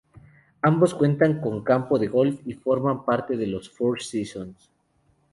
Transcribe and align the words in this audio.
Ambos 0.63 0.95
cuentan 0.95 1.39
con 1.41 1.63
campo 1.63 1.99
de 1.99 2.07
golf 2.07 2.41
y 2.47 2.53
forman 2.53 3.05
parte 3.05 3.37
de 3.37 3.45
los 3.45 3.69
Four 3.69 4.01
Seasons. 4.01 4.71